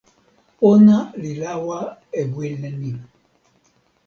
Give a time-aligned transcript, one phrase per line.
[0.69, 1.79] ona li lawa
[2.19, 2.91] e wile ni.